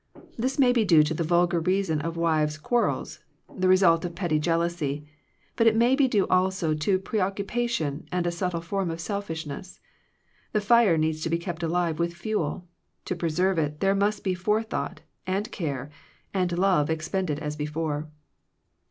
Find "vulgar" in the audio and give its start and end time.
1.23-1.59